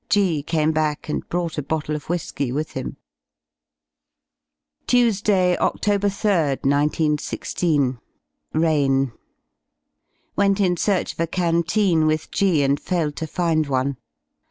G 0.09 0.41
came 0.41 0.71
back 0.71 1.09
and 1.09 1.29
brought 1.29 1.59
a 1.59 1.61
bottle 1.61 1.95
of 1.95 2.09
whisky 2.09 2.51
with 2.51 2.71
him. 2.71 2.97
72 4.87 4.87
Tuesday, 4.87 5.57
Oct. 5.61 5.77
3rd, 5.81 6.65
19 6.65 7.19
16. 7.19 7.99
Rain! 8.51 9.11
Went 10.35 10.59
in 10.59 10.75
search 10.75 11.13
of 11.13 11.19
a 11.19 11.27
canteen 11.27 12.07
with 12.07 12.31
G, 12.31 12.63
and 12.63 12.79
failed 12.79 13.15
to 13.17 13.27
find 13.27 13.67
one. 13.67 13.97